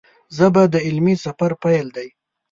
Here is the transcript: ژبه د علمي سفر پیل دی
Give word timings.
ژبه 0.35 0.63
د 0.73 0.75
علمي 0.87 1.15
سفر 1.25 1.51
پیل 1.63 1.87
دی 1.95 2.09